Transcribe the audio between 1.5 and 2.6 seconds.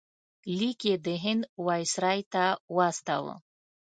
وایسرا ته